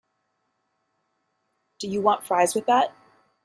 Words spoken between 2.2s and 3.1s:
fries with that?